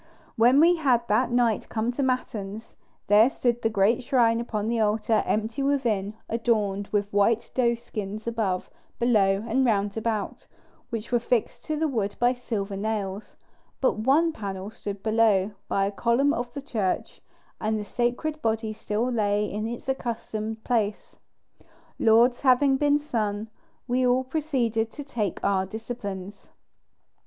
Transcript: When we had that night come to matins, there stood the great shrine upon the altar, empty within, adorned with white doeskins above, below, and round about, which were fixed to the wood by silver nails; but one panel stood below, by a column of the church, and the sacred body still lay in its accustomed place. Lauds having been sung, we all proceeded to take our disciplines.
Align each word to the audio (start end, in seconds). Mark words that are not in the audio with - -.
When 0.35 0.59
we 0.59 0.77
had 0.77 1.07
that 1.09 1.29
night 1.29 1.69
come 1.69 1.91
to 1.91 2.01
matins, 2.01 2.75
there 3.05 3.29
stood 3.29 3.61
the 3.61 3.69
great 3.69 4.01
shrine 4.01 4.39
upon 4.39 4.67
the 4.67 4.79
altar, 4.79 5.21
empty 5.27 5.61
within, 5.61 6.15
adorned 6.27 6.87
with 6.87 7.13
white 7.13 7.51
doeskins 7.53 8.25
above, 8.25 8.67
below, 8.97 9.45
and 9.47 9.63
round 9.63 9.95
about, 9.97 10.47
which 10.89 11.11
were 11.11 11.19
fixed 11.19 11.63
to 11.65 11.75
the 11.77 11.87
wood 11.87 12.15
by 12.17 12.33
silver 12.33 12.75
nails; 12.75 13.35
but 13.79 13.99
one 13.99 14.31
panel 14.33 14.71
stood 14.71 15.03
below, 15.03 15.51
by 15.67 15.85
a 15.85 15.91
column 15.91 16.33
of 16.33 16.51
the 16.55 16.63
church, 16.63 17.21
and 17.59 17.77
the 17.79 17.85
sacred 17.85 18.41
body 18.41 18.73
still 18.73 19.07
lay 19.11 19.45
in 19.45 19.67
its 19.67 19.87
accustomed 19.87 20.63
place. 20.63 21.17
Lauds 21.99 22.41
having 22.41 22.75
been 22.75 22.97
sung, 22.97 23.49
we 23.87 24.03
all 24.07 24.23
proceeded 24.23 24.89
to 24.91 25.03
take 25.03 25.39
our 25.43 25.63
disciplines. 25.67 26.49